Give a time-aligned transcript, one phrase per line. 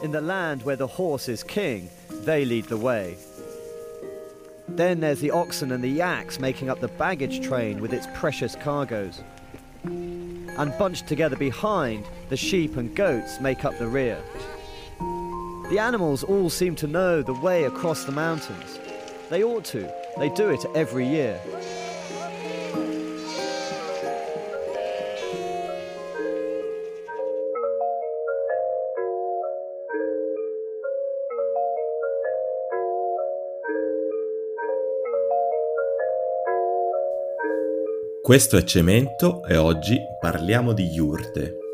[0.00, 1.90] In the land where the horse is king,
[2.24, 3.16] they lead the way.
[4.68, 8.54] Then there's the oxen and the yaks making up the baggage train with its precious
[8.54, 9.22] cargoes.
[9.84, 14.22] And bunched together behind, the sheep and goats make up the rear.
[15.70, 18.78] The animals all seem to know the way across the mountains.
[19.30, 19.92] They ought to.
[20.16, 21.40] They do it every year.
[38.28, 41.67] Questo è Cemento e oggi parliamo di yurte.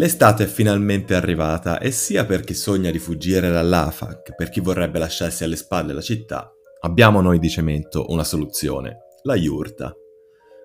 [0.00, 4.60] L'estate è finalmente arrivata e sia per chi sogna di fuggire dall'AFA che per chi
[4.60, 9.94] vorrebbe lasciarsi alle spalle la città, abbiamo noi di Cemento una soluzione, la Iurta.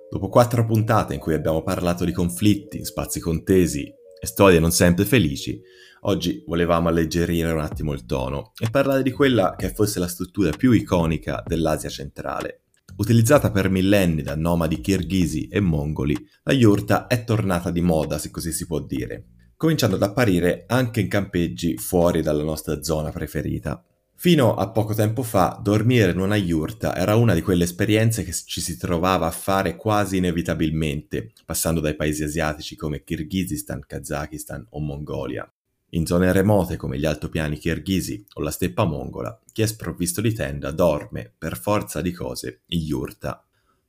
[0.09, 5.03] Dopo quattro puntate in cui abbiamo parlato di conflitti, spazi contesi e storie non sempre
[5.03, 5.59] felici,
[6.03, 10.07] oggi volevamo alleggerire un attimo il tono e parlare di quella che è forse la
[10.07, 12.64] struttura più iconica dell'Asia centrale,
[12.97, 18.31] Utilizzata per millenni da nomadi kirghisi e mongoli, la yurta è tornata di moda, se
[18.31, 19.25] così si può dire,
[19.57, 23.83] cominciando ad apparire anche in campeggi fuori dalla nostra zona preferita.
[24.17, 28.31] Fino a poco tempo fa, dormire in una yurta era una di quelle esperienze che
[28.31, 34.79] ci si trovava a fare quasi inevitabilmente, passando dai paesi asiatici come Kirghizistan, Kazakistan o
[34.79, 35.47] Mongolia.
[35.95, 40.33] In zone remote come gli altopiani kirghisi o la steppa mongola, chi è sprovvisto di
[40.33, 43.41] tenda dorme, per forza di cose, in yurta.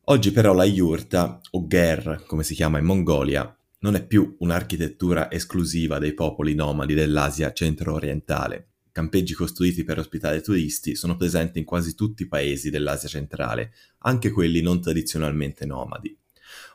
[0.05, 5.33] Oggi però la yurta, o ger come si chiama in Mongolia, non è più un'architettura
[5.33, 8.69] esclusiva dei popoli nomadi dell'Asia centro-orientale.
[8.93, 14.31] Campeggi costruiti per ospitare turisti sono presenti in quasi tutti i paesi dell'Asia centrale, anche
[14.31, 16.17] quelli non tradizionalmente nomadi.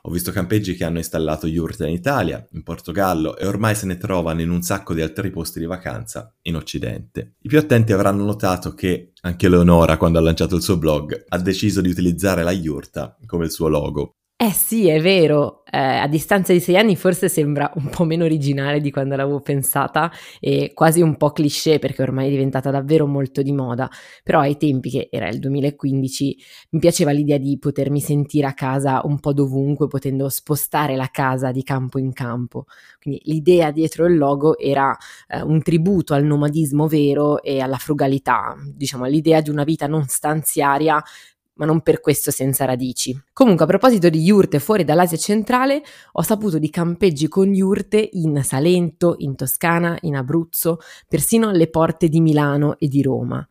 [0.04, 3.98] Ho visto campeggi che hanno installato yurta in Italia, in Portogallo e ormai se ne
[3.98, 7.34] trovano in un sacco di altri posti di vacanza in Occidente.
[7.38, 11.38] I più attenti avranno notato che anche Leonora, quando ha lanciato il suo blog, ha
[11.38, 14.16] deciso di utilizzare la yurta come il suo logo.
[14.42, 18.24] Eh sì, è vero, eh, a distanza di sei anni forse sembra un po' meno
[18.24, 20.10] originale di quando l'avevo pensata
[20.40, 23.88] e quasi un po' cliché perché ormai è diventata davvero molto di moda,
[24.24, 26.36] però ai tempi che era il 2015
[26.70, 31.52] mi piaceva l'idea di potermi sentire a casa un po' dovunque potendo spostare la casa
[31.52, 32.64] di campo in campo.
[33.00, 34.92] Quindi l'idea dietro il logo era
[35.28, 40.02] eh, un tributo al nomadismo vero e alla frugalità, diciamo all'idea di una vita non
[40.08, 41.00] stanziaria
[41.62, 43.16] ma non per questo senza radici.
[43.32, 45.80] Comunque, a proposito di yurte fuori dall'Asia centrale,
[46.10, 52.08] ho saputo di campeggi con yurte in Salento, in Toscana, in Abruzzo, persino alle porte
[52.08, 53.46] di Milano e di Roma.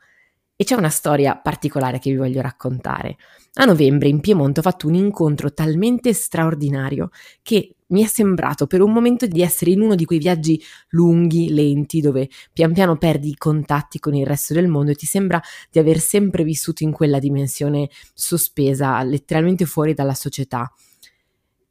[0.61, 3.17] E c'è una storia particolare che vi voglio raccontare.
[3.53, 7.09] A novembre in Piemonte ho fatto un incontro talmente straordinario
[7.41, 11.51] che mi è sembrato per un momento di essere in uno di quei viaggi lunghi,
[11.51, 15.41] lenti, dove pian piano perdi i contatti con il resto del mondo e ti sembra
[15.71, 20.71] di aver sempre vissuto in quella dimensione sospesa, letteralmente fuori dalla società.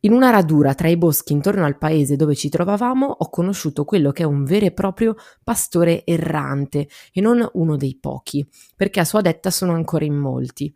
[0.02, 4.12] In una radura tra i boschi intorno al paese dove ci trovavamo ho conosciuto quello
[4.12, 9.04] che è un vero e proprio pastore errante e non uno dei pochi, perché a
[9.04, 10.72] sua detta sono ancora in molti.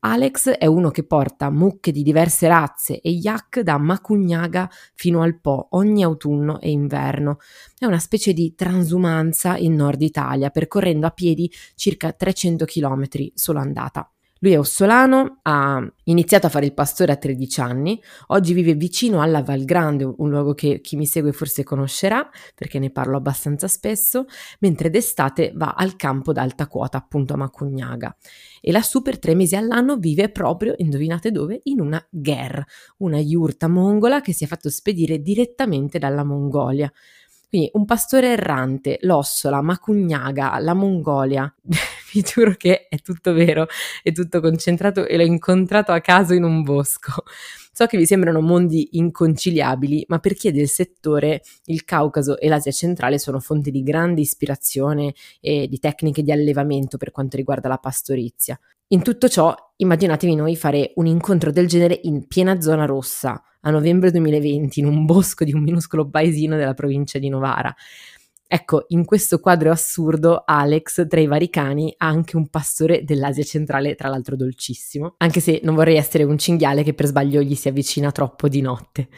[0.00, 5.40] Alex è uno che porta mucche di diverse razze e yak da Macugnaga fino al
[5.40, 7.38] Po ogni autunno e inverno.
[7.76, 13.58] È una specie di transumanza in Nord Italia, percorrendo a piedi circa 300 km solo
[13.58, 14.08] andata.
[14.40, 19.20] Lui è ossolano, ha iniziato a fare il pastore a 13 anni, oggi vive vicino
[19.20, 23.66] alla Val Grande, un luogo che chi mi segue forse conoscerà perché ne parlo abbastanza
[23.66, 24.26] spesso,
[24.60, 28.16] mentre d'estate va al campo d'alta quota, appunto a Macugnaga.
[28.60, 32.64] E lassù per tre mesi all'anno vive proprio, indovinate dove, in una ger,
[32.98, 36.92] una yurta mongola che si è fatto spedire direttamente dalla Mongolia.
[37.48, 41.52] Quindi un pastore errante, l'Ossola, Macugnaga, la Mongolia.
[42.12, 43.66] Vi giuro che è tutto vero,
[44.02, 47.24] è tutto concentrato e l'ho incontrato a caso in un bosco.
[47.72, 52.48] So che vi sembrano mondi inconciliabili, ma per chi è del settore, il Caucaso e
[52.48, 57.68] l'Asia centrale sono fonti di grande ispirazione e di tecniche di allevamento per quanto riguarda
[57.68, 58.58] la pastorizia.
[58.90, 63.70] In tutto ciò, immaginatevi noi fare un incontro del genere in piena zona rossa, a
[63.70, 67.74] novembre 2020 in un bosco di un minuscolo paesino della provincia di Novara.
[68.46, 73.44] Ecco, in questo quadro assurdo, Alex, tra i vari cani, ha anche un pastore dell'Asia
[73.44, 77.54] centrale, tra l'altro dolcissimo, anche se non vorrei essere un cinghiale che per sbaglio gli
[77.56, 79.08] si avvicina troppo di notte.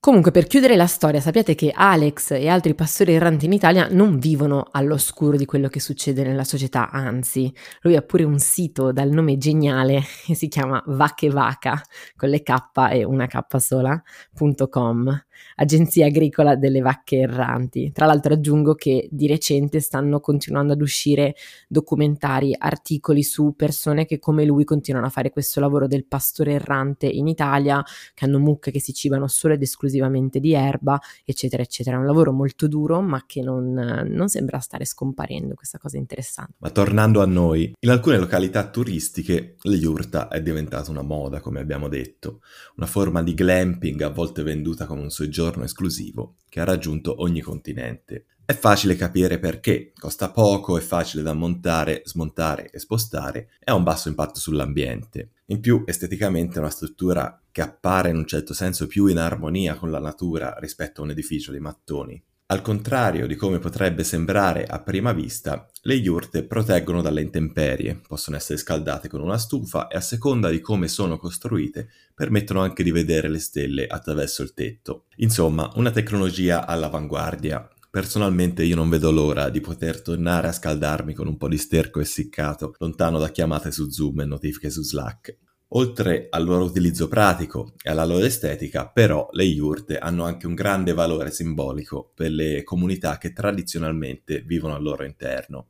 [0.00, 4.18] Comunque, per chiudere la storia, sappiate che Alex e altri pastori erranti in Italia non
[4.20, 9.10] vivono all'oscuro di quello che succede nella società, anzi, lui ha pure un sito dal
[9.10, 11.82] nome geniale che si chiama Vacche Vaca,
[12.14, 12.54] con le K
[12.92, 15.24] e una K sola.com
[15.56, 17.90] agenzia agricola delle vacche erranti.
[17.92, 21.34] Tra l'altro aggiungo che di recente stanno continuando ad uscire
[21.68, 27.06] documentari, articoli su persone che come lui continuano a fare questo lavoro del pastore errante
[27.06, 27.82] in Italia,
[28.14, 31.96] che hanno mucche che si cibano solo ed esclusivamente di erba, eccetera, eccetera.
[31.96, 33.72] È un lavoro molto duro, ma che non,
[34.08, 36.54] non sembra stare scomparendo, questa cosa interessante.
[36.58, 41.60] Ma tornando a noi, in alcune località turistiche la yurta è diventata una moda, come
[41.60, 42.40] abbiamo detto,
[42.76, 47.20] una forma di glamping a volte venduta come un soggiorno soggiorno esclusivo che ha raggiunto
[47.22, 48.24] ogni continente.
[48.46, 53.74] È facile capire perché, costa poco, è facile da montare, smontare e spostare e ha
[53.74, 55.32] un basso impatto sull'ambiente.
[55.46, 59.74] In più, esteticamente è una struttura che appare in un certo senso più in armonia
[59.76, 62.22] con la natura rispetto a un edificio di mattoni.
[62.50, 68.36] Al contrario di come potrebbe sembrare a prima vista, le yurte proteggono dalle intemperie, possono
[68.36, 72.90] essere scaldate con una stufa e a seconda di come sono costruite permettono anche di
[72.90, 75.04] vedere le stelle attraverso il tetto.
[75.18, 77.68] Insomma, una tecnologia all'avanguardia.
[77.88, 82.00] Personalmente io non vedo l'ora di poter tornare a scaldarmi con un po' di sterco
[82.00, 85.38] essiccato, lontano da chiamate su Zoom e notifiche su Slack.
[85.68, 90.54] Oltre al loro utilizzo pratico e alla loro estetica, però le yurte hanno anche un
[90.54, 95.68] grande valore simbolico per le comunità che tradizionalmente vivono al loro interno.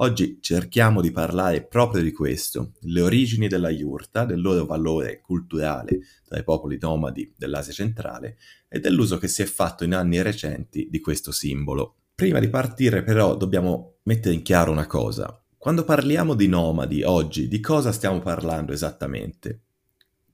[0.00, 5.98] Oggi cerchiamo di parlare proprio di questo, le origini della yurta, del loro valore culturale
[6.24, 8.36] tra i popoli nomadi dell'Asia centrale
[8.68, 11.96] e dell'uso che si è fatto in anni recenti di questo simbolo.
[12.14, 15.42] Prima di partire però dobbiamo mettere in chiaro una cosa.
[15.56, 19.62] Quando parliamo di nomadi oggi, di cosa stiamo parlando esattamente?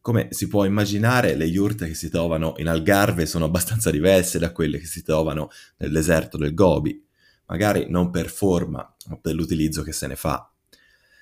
[0.02, 4.52] Come si può immaginare, le yurte che si trovano in Algarve sono abbastanza diverse da
[4.52, 7.02] quelle che si trovano nel deserto del Gobi,
[7.46, 10.48] magari non per forma, ma per l'utilizzo che se ne fa.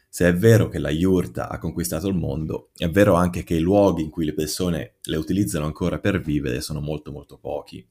[0.09, 3.61] Se è vero che la yurta ha conquistato il mondo, è vero anche che i
[3.61, 7.87] luoghi in cui le persone le utilizzano ancora per vivere sono molto molto pochi.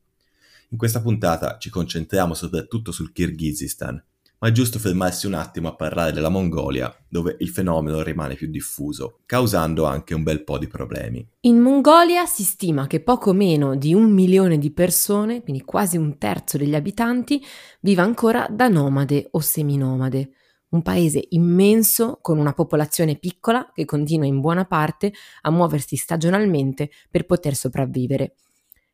[0.69, 4.01] In questa puntata ci concentriamo soprattutto sul Kirghizistan,
[4.41, 8.49] ma è giusto fermarsi un attimo a parlare della Mongolia, dove il fenomeno rimane più
[8.49, 11.23] diffuso, causando anche un bel po' di problemi.
[11.41, 16.17] In Mongolia si stima che poco meno di un milione di persone, quindi quasi un
[16.17, 17.39] terzo degli abitanti,
[17.81, 20.31] viva ancora da nomade o seminomade.
[20.69, 26.89] Un paese immenso con una popolazione piccola che continua in buona parte a muoversi stagionalmente
[27.11, 28.37] per poter sopravvivere.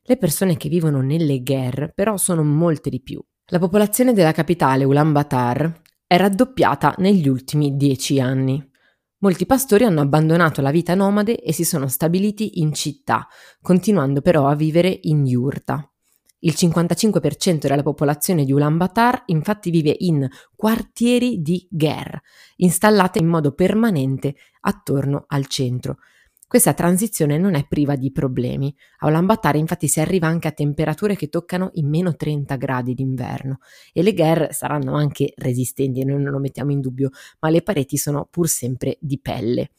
[0.02, 4.84] Le persone che vivono nelle guerre però sono molte di più la popolazione della capitale
[4.84, 8.62] Ulaanbaatar è raddoppiata negli ultimi dieci anni.
[9.20, 13.26] Molti pastori hanno abbandonato la vita nomade e si sono stabiliti in città,
[13.62, 15.90] continuando però a vivere in yurta.
[16.40, 22.22] Il 55% della popolazione di Ulaanbaatar infatti vive in quartieri di ger,
[22.58, 26.00] installate in modo permanente attorno al centro,
[26.48, 28.74] questa transizione non è priva di problemi.
[29.00, 33.58] A Ulaanbaatar infatti si arriva anche a temperature che toccano i meno 30 gradi d'inverno
[33.92, 37.10] e le guerre saranno anche resistenti, noi non lo mettiamo in dubbio,
[37.42, 39.72] ma le pareti sono pur sempre di pelle.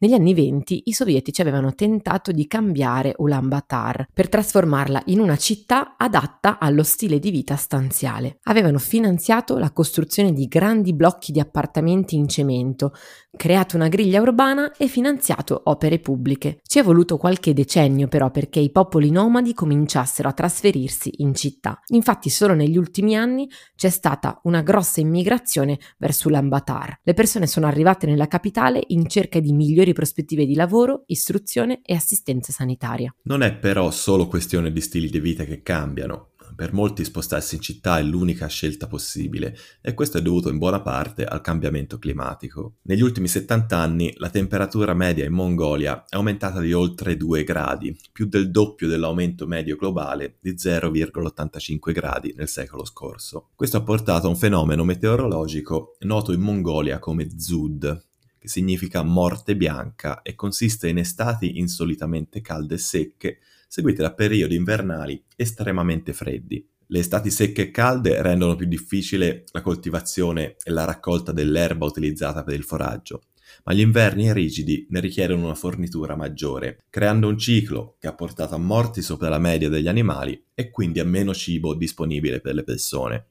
[0.00, 5.96] Negli anni venti i sovietici avevano tentato di cambiare Ulaanbaatar per trasformarla in una città
[5.96, 8.38] adatta allo stile di vita stanziale.
[8.44, 12.92] Avevano finanziato la costruzione di grandi blocchi di appartamenti in cemento,
[13.36, 16.60] creato una griglia urbana e finanziato opere pubbliche.
[16.62, 21.80] Ci è voluto qualche decennio però perché i popoli nomadi cominciassero a trasferirsi in città.
[21.88, 27.00] Infatti solo negli ultimi anni c'è stata una grossa immigrazione verso Ulaanbaatar.
[27.02, 31.80] Le persone sono arrivate nella capitale in cerca di migliori migliori prospettive di lavoro, istruzione
[31.82, 33.14] e assistenza sanitaria.
[33.22, 36.32] Non è però solo questione di stili di vita che cambiano.
[36.56, 40.80] Per molti spostarsi in città è l'unica scelta possibile e questo è dovuto in buona
[40.80, 42.78] parte al cambiamento climatico.
[42.82, 47.96] Negli ultimi 70 anni la temperatura media in Mongolia è aumentata di oltre 2 gradi,
[48.10, 53.50] più del doppio dell'aumento medio globale di 0,85 gradi nel secolo scorso.
[53.54, 58.07] Questo ha portato a un fenomeno meteorologico noto in Mongolia come Zud,
[58.38, 64.54] che significa morte bianca e consiste in estati insolitamente calde e secche, seguite da periodi
[64.54, 66.66] invernali estremamente freddi.
[66.90, 72.42] Le estati secche e calde rendono più difficile la coltivazione e la raccolta dell'erba utilizzata
[72.44, 73.24] per il foraggio,
[73.64, 78.54] ma gli inverni rigidi ne richiedono una fornitura maggiore, creando un ciclo che ha portato
[78.54, 82.64] a morti sopra la media degli animali e quindi a meno cibo disponibile per le
[82.64, 83.26] persone.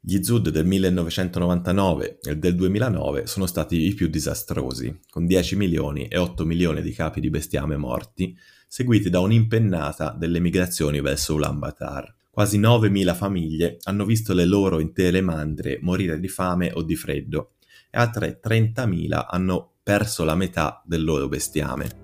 [0.00, 6.08] Gli Zud del 1999 e del 2009 sono stati i più disastrosi, con 10 milioni
[6.08, 8.36] e 8 milioni di capi di bestiame morti,
[8.68, 12.14] seguiti da un'impennata delle migrazioni verso Ulaanbaatar.
[12.30, 17.52] Quasi 9.000 famiglie hanno visto le loro intere mandrie morire di fame o di freddo
[17.90, 22.02] e altre 30.000 hanno perso la metà del loro bestiame.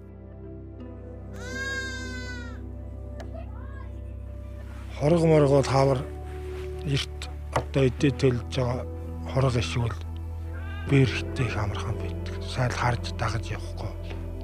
[5.00, 5.99] хорго моргоо таавар
[6.95, 7.13] эрт
[7.54, 8.87] одоо эдээ төлж байгаа
[9.33, 9.95] хорог ашигвал
[10.90, 12.35] бээр хитээ их амархан байдаг.
[12.42, 13.90] Сайл харж дагаж явахгүй.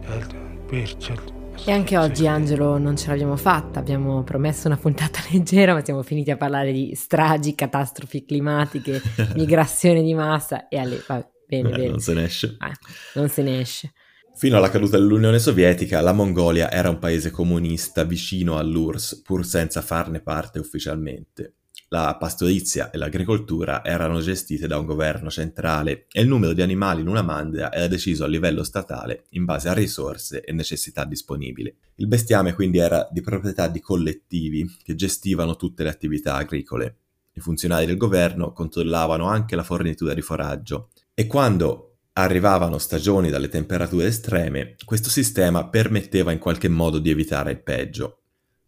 [0.06, 0.30] Тэгэл
[0.70, 1.24] бээрчэл
[1.66, 3.80] E anche oggi, Angelo, non ce l'abbiamo fatta.
[3.80, 9.00] Abbiamo promesso una puntata leggera, ma siamo finiti a parlare di stragi, catastrofi climatiche,
[9.34, 11.02] migrazione di massa e alle...
[11.06, 11.88] Vabbè, bene, Eh, bene.
[11.88, 12.56] non se ne esce.
[12.58, 12.72] Ah,
[13.14, 13.92] non se ne esce.
[14.36, 19.80] Fino alla caduta dell'Unione Sovietica, la Mongolia era un paese comunista vicino all'URSS, pur senza
[19.80, 21.54] farne parte ufficialmente.
[21.93, 27.01] La pastorizia e l'agricoltura erano gestite da un governo centrale e il numero di animali
[27.01, 31.75] in una mandria era deciso a livello statale in base a risorse e necessità disponibili.
[31.95, 36.99] Il bestiame quindi era di proprietà di collettivi che gestivano tutte le attività agricole.
[37.33, 43.49] I funzionari del governo controllavano anche la fornitura di foraggio e quando arrivavano stagioni dalle
[43.49, 48.20] temperature estreme, questo sistema permetteva in qualche modo di evitare il peggio.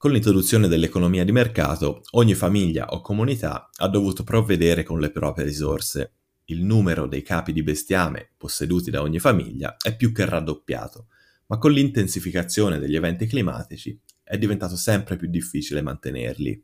[0.03, 5.45] Con l'introduzione dell'economia di mercato, ogni famiglia o comunità ha dovuto provvedere con le proprie
[5.45, 6.15] risorse.
[6.47, 11.07] Il numero dei capi di bestiame posseduti da ogni famiglia è più che raddoppiato,
[11.45, 16.61] ma con l'intensificazione degli eventi climatici è diventato sempre più difficile mantenerli.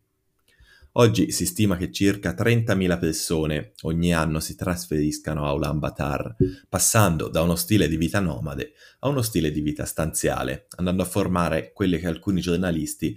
[0.93, 6.35] Oggi si stima che circa 30.000 persone ogni anno si trasferiscano a Ulaanbaatar,
[6.67, 11.05] passando da uno stile di vita nomade a uno stile di vita stanziale, andando a
[11.05, 13.15] formare quelle che alcuni giornalisti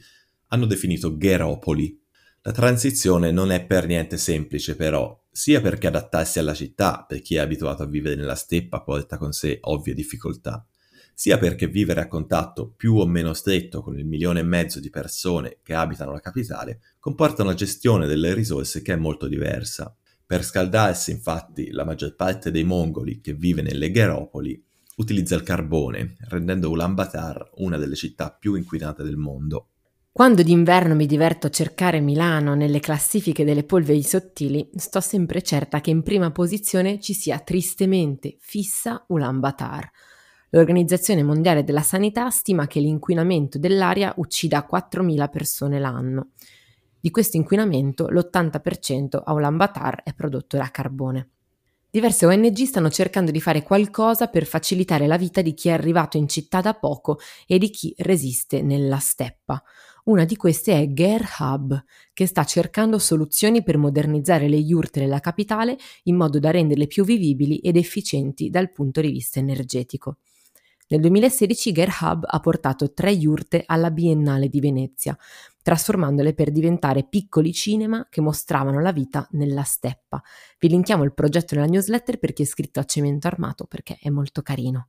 [0.49, 1.99] hanno definito gheropoli.
[2.43, 7.37] La transizione non è per niente semplice però, sia perché adattarsi alla città per chi
[7.37, 10.67] è abituato a vivere nella steppa porta con sé ovvie difficoltà,
[11.14, 14.90] sia perché vivere a contatto più o meno stretto con il milione e mezzo di
[14.90, 19.95] persone che abitano la capitale comporta una gestione delle risorse che è molto diversa.
[20.25, 24.62] Per scaldarsi, infatti, la maggior parte dei mongoli che vive nelle gheropoli
[24.97, 29.69] utilizza il carbone, rendendo Ulaanbaatar una delle città più inquinate del mondo.
[30.12, 35.81] Quando d'inverno mi diverto a cercare Milano nelle classifiche delle polveri sottili, sto sempre certa
[35.81, 39.90] che in prima posizione ci sia tristemente fissa Ulaanbaatar.
[40.55, 46.33] L'Organizzazione Mondiale della Sanità stima che l'inquinamento dell'aria uccida 4.000 persone l'anno.
[47.01, 51.29] Di questo inquinamento l'80% a Ulaanbaatar è prodotto da carbone.
[51.91, 56.19] Diverse ONG stanno cercando di fare qualcosa per facilitare la vita di chi è arrivato
[56.19, 59.63] in città da poco e di chi resiste nella steppa.
[60.05, 61.83] Una di queste è Ger Hub,
[62.13, 67.05] che sta cercando soluzioni per modernizzare le yurte della capitale in modo da renderle più
[67.05, 70.19] vivibili ed efficienti dal punto di vista energetico.
[70.93, 75.17] Nel 2016 Ger Hub ha portato tre yurte alla Biennale di Venezia,
[75.63, 80.23] trasformandole per diventare piccoli cinema che mostravano la vita nella steppa.
[80.59, 84.11] Vi linkiamo il progetto nella newsletter per chi è iscritto a Cemento Armato perché è
[84.11, 84.89] molto carino.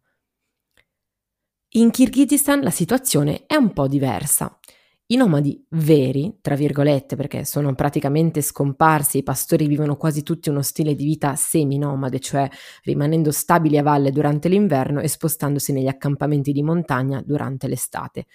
[1.75, 4.59] In Kirghizistan la situazione è un po' diversa.
[5.07, 10.61] I nomadi veri, tra virgolette, perché sono praticamente scomparsi, i pastori vivono quasi tutti uno
[10.61, 12.49] stile di vita semi-nomade, cioè
[12.83, 18.27] rimanendo stabili a valle durante l'inverno e spostandosi negli accampamenti di montagna durante l'estate.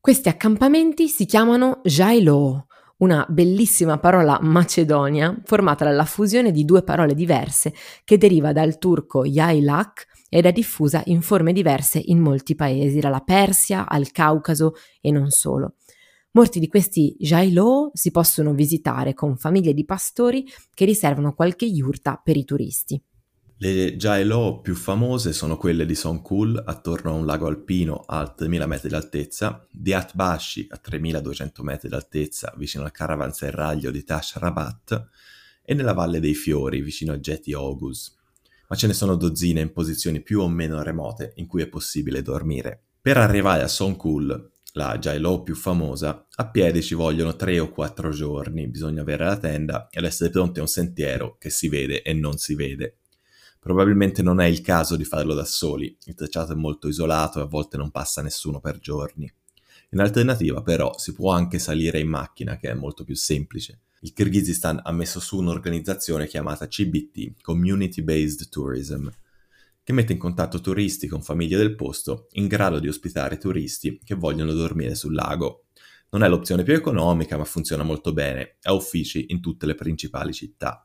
[0.00, 2.66] Questi accampamenti si chiamano Jailo,
[2.98, 7.72] una bellissima parola macedonia formata dalla fusione di due parole diverse
[8.04, 13.20] che deriva dal turco yaylak ed è diffusa in forme diverse in molti paesi, dalla
[13.20, 15.74] Persia al Caucaso e non solo.
[16.36, 22.20] Molti di questi jailo si possono visitare con famiglie di pastori che riservano qualche yurta
[22.22, 23.02] per i turisti.
[23.56, 28.66] Le Jaelo più famose sono quelle di Songkul, attorno a un lago alpino a 3000
[28.66, 35.08] metri d'altezza, di Atbashi a 3200 metri d'altezza vicino al caravanserraglio di Tash Rabat
[35.64, 38.14] e nella Valle dei Fiori vicino a Geti Ogus.
[38.68, 42.20] Ma ce ne sono dozzine in posizioni più o meno remote in cui è possibile
[42.20, 42.82] dormire.
[43.00, 48.10] Per arrivare a Songkul, la Jailo più famosa, a piedi ci vogliono 3 o 4
[48.10, 52.12] giorni, bisogna avere la tenda ed essere pronti a un sentiero che si vede e
[52.12, 52.98] non si vede.
[53.58, 57.42] Probabilmente non è il caso di farlo da soli, il tracciato è molto isolato e
[57.42, 59.32] a volte non passa nessuno per giorni.
[59.90, 63.80] In alternativa, però, si può anche salire in macchina, che è molto più semplice.
[64.00, 69.08] Il Kirghizistan ha messo su un'organizzazione chiamata CBT, Community Based Tourism,
[69.86, 74.16] che mette in contatto turisti con famiglie del posto in grado di ospitare turisti che
[74.16, 75.66] vogliono dormire sul lago.
[76.10, 80.32] Non è l'opzione più economica, ma funziona molto bene, ha uffici in tutte le principali
[80.32, 80.84] città.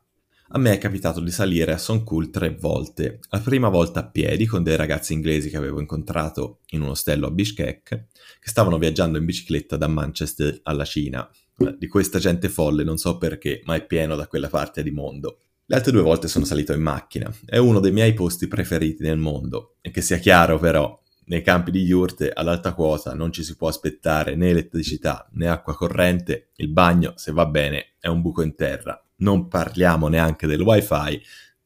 [0.50, 3.18] A me è capitato di salire a Songkul tre volte.
[3.30, 7.26] La prima volta a piedi con dei ragazzi inglesi che avevo incontrato in un ostello
[7.26, 8.06] a Bishkek, che
[8.48, 11.28] stavano viaggiando in bicicletta da Manchester alla Cina.
[11.76, 15.40] Di questa gente folle non so perché, ma è pieno da quella parte di mondo.
[15.72, 17.32] Le altre due volte sono salito in macchina.
[17.46, 19.76] È uno dei miei posti preferiti nel mondo.
[19.80, 23.56] E che sia chiaro però, nei campi di Yurte ad alta quota non ci si
[23.56, 28.42] può aspettare né elettricità né acqua corrente, il bagno, se va bene, è un buco
[28.42, 31.20] in terra non parliamo neanche del wifi,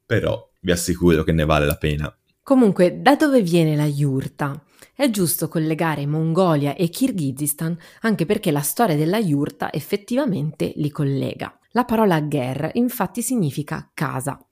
[0.05, 2.15] però vi assicuro che ne vale la pena.
[2.43, 4.63] Comunque, da dove viene la yurta?
[4.95, 11.59] È giusto collegare Mongolia e Kirghizistan anche perché la storia della yurta effettivamente li collega.
[11.77, 14.43] La parola ger infatti significa casa.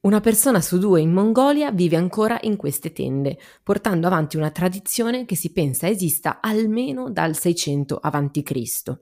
[0.00, 5.24] Una persona su due in Mongolia vive ancora in queste tende, portando avanti una tradizione
[5.24, 8.98] che si pensa esista almeno dal 600 a.C.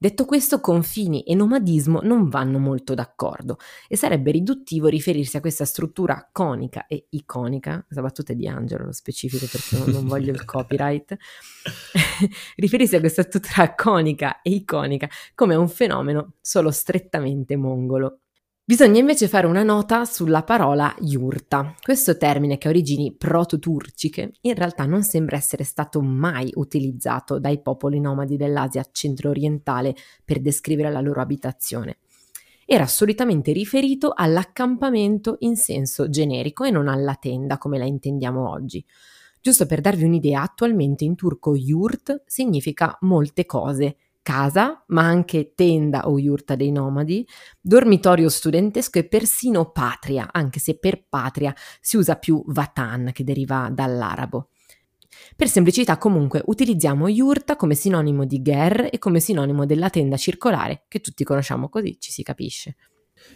[0.00, 5.64] Detto questo, confini e nomadismo non vanno molto d'accordo e sarebbe riduttivo riferirsi a questa
[5.64, 10.44] struttura conica e iconica, questa battuta è di Angelo, lo specifico perché non, voglio il
[10.44, 11.16] copyright,
[12.54, 18.20] riferirsi a questa struttura conica e iconica come a un fenomeno solo strettamente mongolo.
[18.68, 21.74] Bisogna invece fare una nota sulla parola yurta.
[21.80, 27.62] Questo termine, che ha origini proto-turciche, in realtà non sembra essere stato mai utilizzato dai
[27.62, 32.00] popoli nomadi dell'Asia centro-orientale per descrivere la loro abitazione.
[32.66, 38.84] Era solitamente riferito all'accampamento in senso generico e non alla tenda come la intendiamo oggi.
[39.40, 43.96] Giusto per darvi un'idea, attualmente in turco yurt significa molte cose,
[44.28, 47.26] casa, ma anche tenda o yurta dei nomadi,
[47.58, 53.70] dormitorio studentesco e persino patria, anche se per patria si usa più vatan, che deriva
[53.72, 54.50] dall'arabo.
[55.34, 60.84] Per semplicità comunque utilizziamo yurta come sinonimo di ger e come sinonimo della tenda circolare,
[60.88, 62.76] che tutti conosciamo così ci si capisce.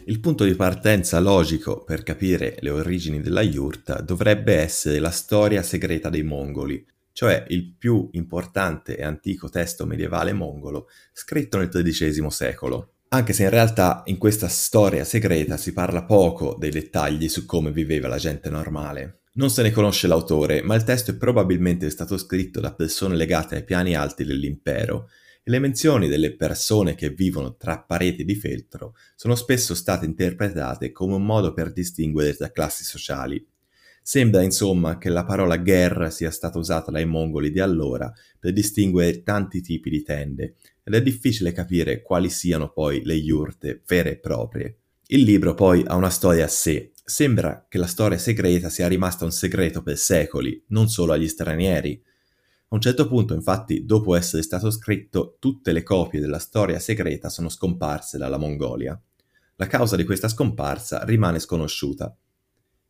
[0.05, 5.63] Il punto di partenza logico per capire le origini della yurta dovrebbe essere la storia
[5.63, 12.29] segreta dei mongoli, cioè il più importante e antico testo medievale mongolo scritto nel XIII
[12.29, 12.95] secolo.
[13.09, 17.71] Anche se in realtà in questa storia segreta si parla poco dei dettagli su come
[17.71, 19.19] viveva la gente normale.
[19.35, 23.55] Non se ne conosce l'autore, ma il testo è probabilmente stato scritto da persone legate
[23.55, 25.09] ai piani alti dell'impero
[25.43, 30.91] e le menzioni delle persone che vivono tra pareti di feltro sono spesso state interpretate
[30.91, 33.45] come un modo per distinguere tra classi sociali,
[34.05, 39.23] Sembra insomma che la parola guerra sia stata usata dai mongoli di allora per distinguere
[39.23, 44.17] tanti tipi di tende ed è difficile capire quali siano poi le yurte vere e
[44.17, 44.77] proprie.
[45.07, 46.91] Il libro poi ha una storia a sé.
[47.05, 52.01] Sembra che la storia segreta sia rimasta un segreto per secoli, non solo agli stranieri.
[52.03, 57.29] A un certo punto, infatti, dopo essere stato scritto, tutte le copie della storia segreta
[57.29, 59.01] sono scomparse dalla Mongolia.
[59.55, 62.13] La causa di questa scomparsa rimane sconosciuta,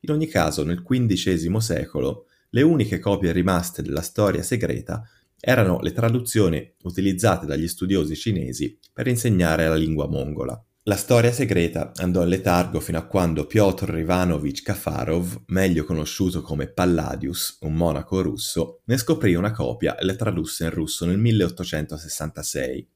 [0.05, 5.01] in ogni caso, nel XV secolo, le uniche copie rimaste della storia segreta
[5.39, 10.61] erano le traduzioni utilizzate dagli studiosi cinesi per insegnare la lingua mongola.
[10.83, 16.67] La storia segreta andò in letargo fino a quando Piotr Ivanovich Kafarov, meglio conosciuto come
[16.67, 22.87] Palladius, un monaco russo, ne scoprì una copia e la tradusse in russo nel 1866.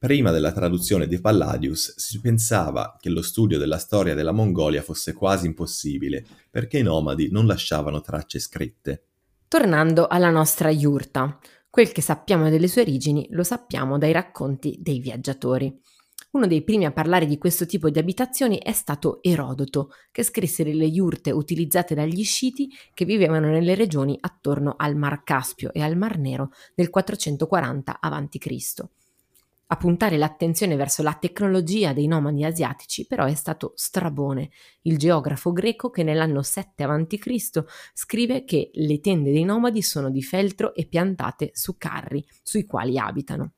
[0.00, 5.12] Prima della traduzione di Palladius si pensava che lo studio della storia della Mongolia fosse
[5.12, 9.04] quasi impossibile, perché i nomadi non lasciavano tracce scritte.
[9.46, 15.00] Tornando alla nostra yurta, quel che sappiamo delle sue origini lo sappiamo dai racconti dei
[15.00, 15.78] viaggiatori.
[16.30, 20.64] Uno dei primi a parlare di questo tipo di abitazioni è stato Erodoto, che scrisse
[20.64, 25.98] delle yurte utilizzate dagli sciti che vivevano nelle regioni attorno al Mar Caspio e al
[25.98, 28.88] Mar Nero nel 440 a.C.
[29.72, 34.50] A puntare l'attenzione verso la tecnologia dei nomadi asiatici però è stato Strabone,
[34.82, 37.64] il geografo greco che nell'anno 7 a.C.
[37.94, 42.98] scrive che le tende dei nomadi sono di feltro e piantate su carri sui quali
[42.98, 43.52] abitano.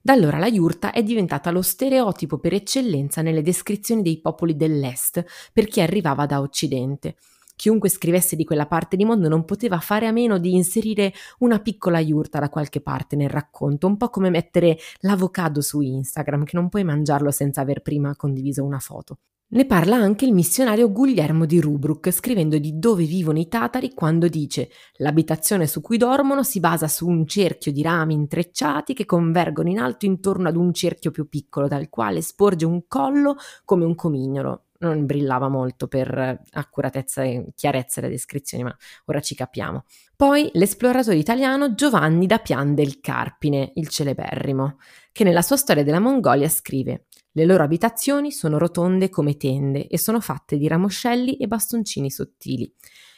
[0.00, 5.24] Da allora la yurta è diventata lo stereotipo per eccellenza nelle descrizioni dei popoli dell'Est
[5.52, 7.16] per chi arrivava da Occidente
[7.56, 11.58] chiunque scrivesse di quella parte di mondo non poteva fare a meno di inserire una
[11.60, 16.56] piccola yurta da qualche parte nel racconto, un po' come mettere l'avocado su Instagram, che
[16.56, 19.18] non puoi mangiarlo senza aver prima condiviso una foto.
[19.52, 24.26] Ne parla anche il missionario Guglielmo di Rubruck, scrivendo di dove vivono i tatari quando
[24.26, 29.68] dice l'abitazione su cui dormono si basa su un cerchio di rami intrecciati che convergono
[29.68, 33.36] in alto intorno ad un cerchio più piccolo, dal quale sporge un collo
[33.66, 39.34] come un comignolo non brillava molto per accuratezza e chiarezza delle descrizioni, ma ora ci
[39.34, 39.84] capiamo.
[40.16, 44.78] Poi l'esploratore italiano Giovanni da Pian del Carpine, il celeberrimo,
[45.12, 49.98] che nella sua storia della Mongolia scrive Le loro abitazioni sono rotonde come tende e
[49.98, 52.72] sono fatte di ramoscelli e bastoncini sottili.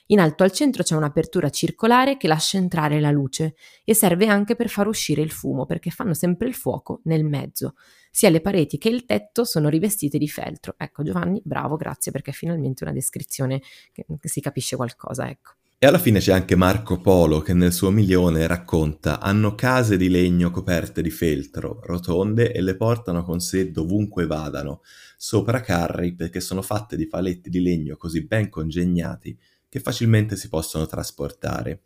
[0.09, 4.55] In alto al centro c'è un'apertura circolare che lascia entrare la luce e serve anche
[4.55, 7.75] per far uscire il fumo perché fanno sempre il fuoco nel mezzo.
[8.11, 10.75] Sia le pareti che il tetto sono rivestite di feltro.
[10.77, 13.63] Ecco Giovanni, bravo, grazie perché è finalmente una descrizione
[13.93, 15.53] che, che si capisce qualcosa, ecco.
[15.79, 20.09] E alla fine c'è anche Marco Polo che nel suo milione racconta hanno case di
[20.09, 24.83] legno coperte di feltro, rotonde e le portano con sé dovunque vadano,
[25.17, 29.37] sopra carri perché sono fatte di paletti di legno così ben congegnati
[29.75, 31.81] che facilmente si possono trasportare.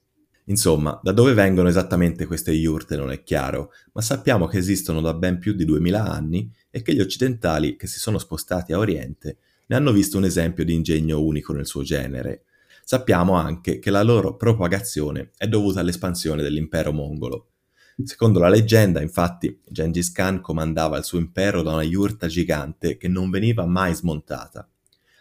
[0.49, 5.15] Insomma, da dove vengono esattamente queste yurte non è chiaro, ma sappiamo che esistono da
[5.15, 9.39] ben più di 2000 anni e che gli occidentali che si sono spostati a Oriente
[9.69, 12.43] ne hanno visto un esempio di ingegno unico nel suo genere,
[12.85, 17.53] Sappiamo anche che la loro propagazione è dovuta all'espansione dell'impero mongolo.
[18.05, 23.09] Secondo la leggenda, infatti, Gengis Khan comandava il suo impero da una yurta gigante che
[23.09, 24.67] non veniva mai smontata.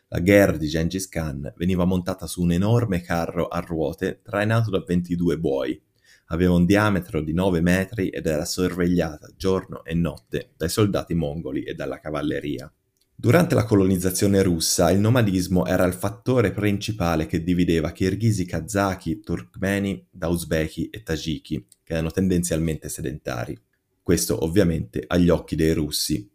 [0.09, 4.81] La guerra di Gengis Khan veniva montata su un enorme carro a ruote trainato da
[4.87, 5.81] 22 buoi.
[6.27, 11.63] Aveva un diametro di 9 metri ed era sorvegliata giorno e notte dai soldati mongoli
[11.63, 12.71] e dalla cavalleria.
[13.13, 20.07] Durante la colonizzazione russa il nomadismo era il fattore principale che divideva kirghisi kazaki, turkmeni
[20.09, 23.59] da uzbeki e tagiki, che erano tendenzialmente sedentari.
[24.01, 26.29] Questo ovviamente agli occhi dei russi.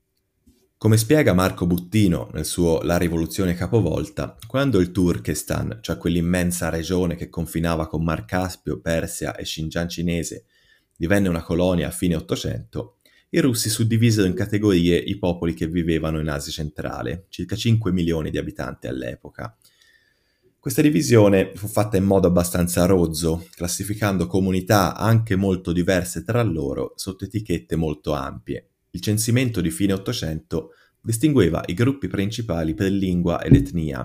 [0.82, 7.14] Come spiega Marco Buttino nel suo La rivoluzione capovolta, quando il Turkestan, cioè quell'immensa regione
[7.14, 10.46] che confinava con Mar Caspio, Persia e Xinjiang cinese,
[10.96, 12.96] divenne una colonia a fine Ottocento,
[13.30, 18.30] i russi suddivisero in categorie i popoli che vivevano in Asia centrale, circa 5 milioni
[18.30, 19.56] di abitanti all'epoca.
[20.58, 26.94] Questa divisione fu fatta in modo abbastanza rozzo, classificando comunità anche molto diverse tra loro
[26.96, 28.71] sotto etichette molto ampie.
[28.94, 34.00] Il censimento di fine Ottocento distingueva i gruppi principali per lingua ed etnia,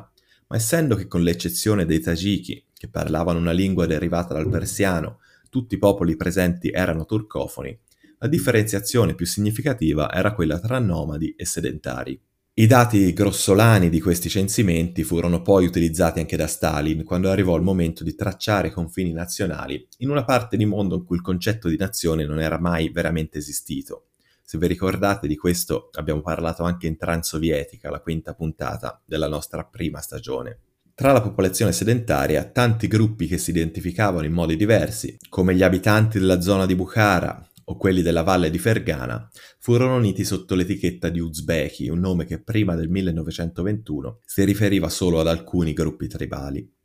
[0.47, 5.19] ma essendo che con l'eccezione dei tagiki, che parlavano una lingua derivata dal persiano,
[5.49, 7.77] tutti i popoli presenti erano turcofoni,
[8.19, 12.17] la differenziazione più significativa era quella tra nomadi e sedentari.
[12.53, 17.61] I dati grossolani di questi censimenti furono poi utilizzati anche da Stalin quando arrivò il
[17.61, 21.67] momento di tracciare i confini nazionali in una parte di mondo in cui il concetto
[21.67, 24.06] di nazione non era mai veramente esistito.
[24.49, 29.65] Se vi ricordate di questo abbiamo parlato anche in Transovietica, la quinta puntata della nostra
[29.65, 30.59] prima stagione.
[30.95, 36.17] Tra la popolazione sedentaria, tanti gruppi che si identificavano in modi diversi, come gli abitanti
[36.17, 39.29] della zona di Bukhara, o quelli della valle di Fergana,
[39.59, 45.19] furono uniti sotto l'etichetta di Uzbeki, un nome che prima del 1921 si riferiva solo
[45.19, 46.76] ad alcuni gruppi tribali.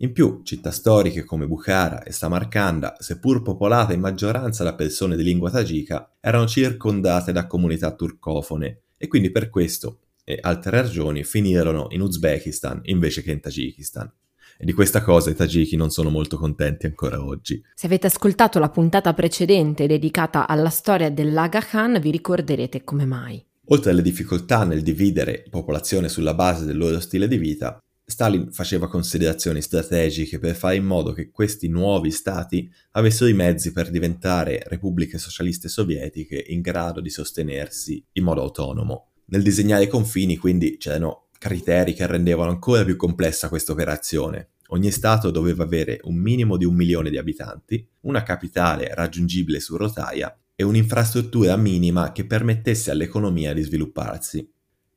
[0.00, 5.24] In più, città storiche come Bukhara e Samarcanda, seppur popolate in maggioranza da persone di
[5.24, 11.86] lingua tagika, erano circondate da comunità turcofone e quindi per questo e altre ragioni finirono
[11.90, 14.12] in Uzbekistan invece che in Tagikistan.
[14.56, 17.60] E di questa cosa i tagiki non sono molto contenti ancora oggi.
[17.74, 23.44] Se avete ascoltato la puntata precedente dedicata alla storia dell'Aga Khan, vi ricorderete come mai.
[23.70, 28.88] Oltre alle difficoltà nel dividere popolazione sulla base del loro stile di vita, Stalin faceva
[28.88, 34.62] considerazioni strategiche per fare in modo che questi nuovi stati avessero i mezzi per diventare
[34.64, 39.10] repubbliche socialiste sovietiche in grado di sostenersi in modo autonomo.
[39.26, 44.52] Nel disegnare i confini quindi c'erano criteri che rendevano ancora più complessa questa operazione.
[44.68, 49.76] Ogni Stato doveva avere un minimo di un milione di abitanti, una capitale raggiungibile su
[49.76, 54.50] rotaia e un'infrastruttura minima che permettesse all'economia di svilupparsi.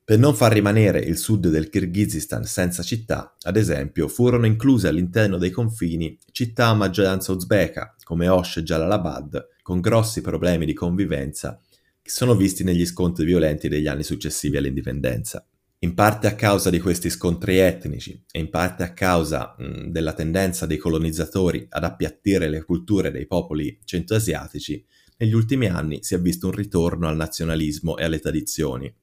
[0.04, 5.38] Per non far rimanere il sud del Kirghizistan senza città, ad esempio, furono incluse all'interno
[5.38, 11.60] dei confini città a maggioranza uzbeka, come Osh e Jalalabad, con grossi problemi di convivenza
[12.02, 15.46] che sono visti negli scontri violenti degli anni successivi all'indipendenza
[15.84, 20.14] in parte a causa di questi scontri etnici e in parte a causa mh, della
[20.14, 24.86] tendenza dei colonizzatori ad appiattire le culture dei popoli centroasiatici,
[25.18, 28.94] negli ultimi anni si è visto un ritorno al nazionalismo e alle tradizioni.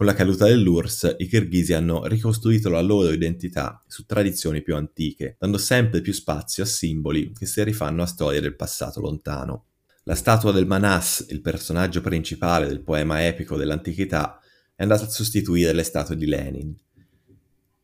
[0.00, 5.36] Con la caduta dell'URSS, i kirghisi hanno ricostruito la loro identità su tradizioni più antiche,
[5.38, 9.66] dando sempre più spazio a simboli che si rifanno a storie del passato lontano.
[10.04, 14.40] La statua del Manas, il personaggio principale del poema epico dell'antichità,
[14.74, 16.74] è andato a sostituire le statue di Lenin.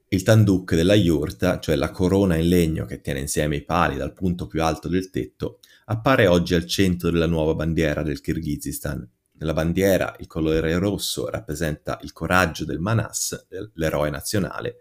[0.08, 4.14] Il tanduk della yurta, cioè la corona in legno che tiene insieme i pali dal
[4.14, 9.06] punto più alto del tetto, appare oggi al centro della nuova bandiera del Kirghizistan.
[9.38, 14.76] Nella bandiera il colore rosso rappresenta il coraggio del Manas, l'eroe nazionale,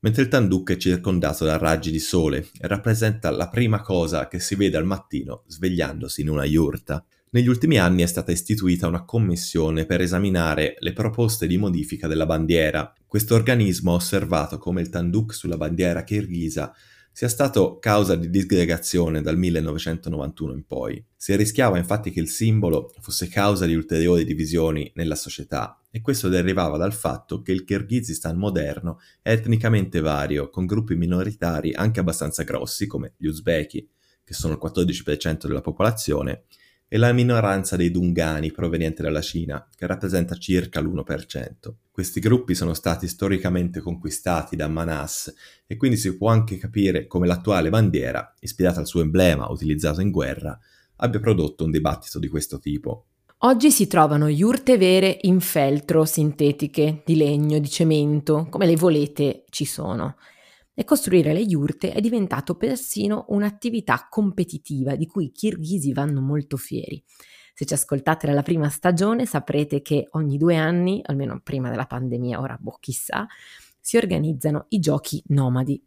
[0.00, 4.38] mentre il tanduk è circondato da raggi di sole e rappresenta la prima cosa che
[4.38, 7.04] si vede al mattino svegliandosi in una yurta.
[7.32, 12.26] Negli ultimi anni è stata istituita una commissione per esaminare le proposte di modifica della
[12.26, 12.92] bandiera.
[13.06, 16.72] Questo organismo ha osservato come il tanduk sulla bandiera kirghisa
[17.12, 21.04] sia stato causa di disgregazione dal 1991 in poi.
[21.16, 26.28] Si rischiava infatti che il simbolo fosse causa di ulteriori divisioni nella società e questo
[26.28, 32.44] derivava dal fatto che il Kirghizistan moderno è etnicamente vario, con gruppi minoritari anche abbastanza
[32.44, 33.88] grossi come gli uzbeki,
[34.24, 36.44] che sono il 14% della popolazione,
[36.92, 41.52] e la minoranza dei Dungani proveniente dalla Cina, che rappresenta circa l'1%.
[41.88, 45.32] Questi gruppi sono stati storicamente conquistati da Manas
[45.68, 50.10] e quindi si può anche capire come l'attuale bandiera, ispirata al suo emblema utilizzato in
[50.10, 50.58] guerra,
[50.96, 53.04] abbia prodotto un dibattito di questo tipo.
[53.42, 59.44] Oggi si trovano iurte vere in feltro, sintetiche, di legno, di cemento, come le volete
[59.50, 60.16] ci sono
[60.74, 66.56] e costruire le yurte è diventato persino un'attività competitiva di cui i kirghisi vanno molto
[66.56, 67.02] fieri.
[67.54, 72.40] Se ci ascoltate dalla prima stagione saprete che ogni due anni, almeno prima della pandemia,
[72.40, 73.26] ora boh chissà,
[73.78, 75.82] si organizzano i giochi nomadi.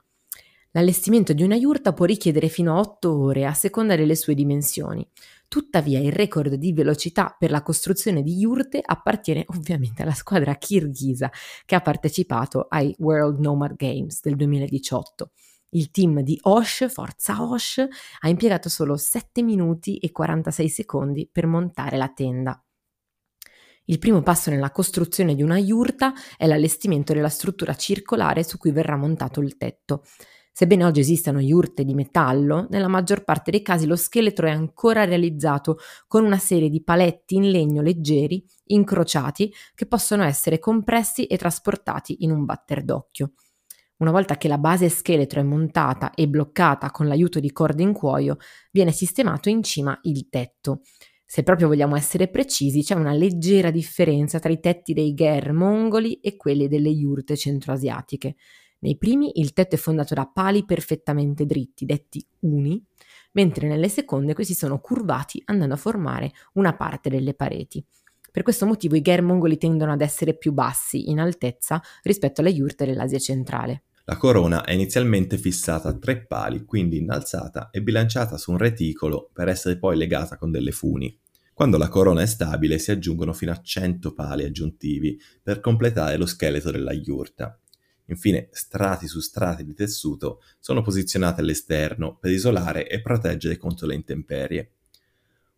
[0.71, 5.07] L'allestimento di una yurta può richiedere fino a 8 ore a seconda delle sue dimensioni.
[5.53, 11.31] Tuttavia il record di velocità per la costruzione di yurte appartiene ovviamente alla squadra kirghisa
[11.63, 15.29] che ha partecipato ai World Nomad Games del 2018.
[15.69, 17.85] Il team di Osh, Forza Osh,
[18.21, 22.59] ha impiegato solo 7 minuti e 46 secondi per montare la tenda.
[23.85, 28.71] Il primo passo nella costruzione di una yurta è l'allestimento della struttura circolare su cui
[28.71, 30.03] verrà montato il tetto.
[30.55, 35.03] Sebbene oggi esistano yurte di metallo, nella maggior parte dei casi lo scheletro è ancora
[35.03, 41.37] realizzato con una serie di paletti in legno leggeri, incrociati, che possono essere compressi e
[41.37, 43.33] trasportati in un batter d'occhio.
[43.97, 47.91] Una volta che la base scheletro è montata e bloccata con l'aiuto di corde in
[47.91, 48.37] cuoio,
[48.71, 50.81] viene sistemato in cima il tetto.
[51.25, 56.19] Se proprio vogliamo essere precisi, c'è una leggera differenza tra i tetti dei gher mongoli
[56.19, 58.35] e quelli delle yurte centroasiatiche.
[58.83, 62.83] Nei primi il tetto è fondato da pali perfettamente dritti, detti uni,
[63.31, 67.81] mentre nelle seconde questi sono curvati andando a formare una parte delle pareti.
[68.29, 72.49] Per questo motivo i gher mongoli tendono ad essere più bassi in altezza rispetto alle
[72.49, 73.83] yurte dell'Asia centrale.
[74.03, 79.29] La corona è inizialmente fissata a tre pali, quindi innalzata e bilanciata su un reticolo
[79.31, 81.17] per essere poi legata con delle funi.
[81.53, 86.25] Quando la corona è stabile si aggiungono fino a 100 pali aggiuntivi per completare lo
[86.25, 87.57] scheletro della yurta.
[88.07, 93.95] Infine, strati su strati di tessuto sono posizionati all'esterno per isolare e proteggere contro le
[93.95, 94.71] intemperie.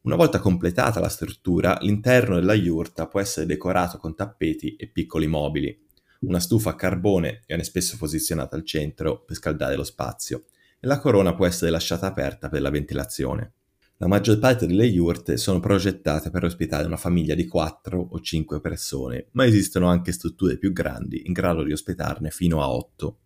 [0.02, 5.26] Una volta completata la struttura, l'interno della yurta può essere decorato con tappeti e piccoli
[5.26, 5.84] mobili.
[6.22, 10.46] Una stufa a carbone viene spesso posizionata al centro per scaldare lo spazio
[10.80, 13.54] e la corona può essere lasciata aperta per la ventilazione.
[13.98, 18.60] La maggior parte delle yurte sono progettate per ospitare una famiglia di 4 o 5
[18.60, 23.20] persone, ma esistono anche strutture più grandi in grado di ospitarne fino a 8.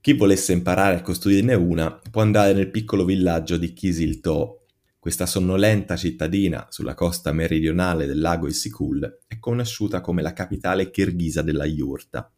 [0.00, 4.64] Chi volesse imparare a costruirne una può andare nel piccolo villaggio di Kisilto.
[4.98, 11.42] Questa sonnolenta cittadina sulla costa meridionale del lago Issyk-Kul è conosciuta come la capitale kirghisa
[11.42, 12.32] della yurta.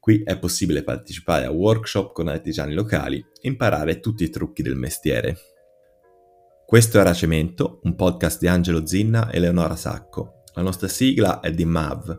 [0.00, 4.74] Qui è possibile partecipare a workshop con artigiani locali e imparare tutti i trucchi del
[4.74, 5.53] mestiere.
[6.74, 10.42] Questo era Cemento, un podcast di Angelo Zinna e Leonora Sacco.
[10.54, 12.18] La nostra sigla è di MAV.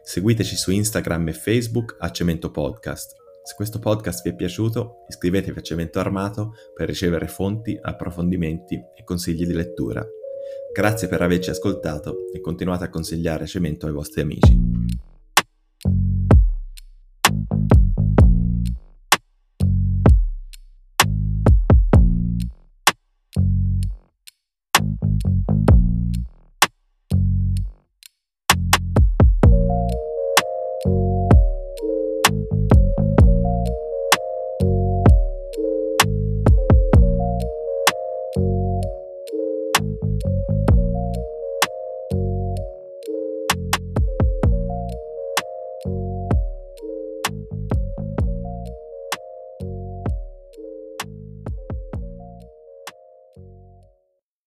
[0.00, 3.16] Seguiteci su Instagram e Facebook a Cemento Podcast.
[3.42, 9.02] Se questo podcast vi è piaciuto, iscrivetevi a Cemento Armato per ricevere fonti, approfondimenti e
[9.02, 10.06] consigli di lettura.
[10.72, 14.75] Grazie per averci ascoltato e continuate a consigliare Cemento ai vostri amici.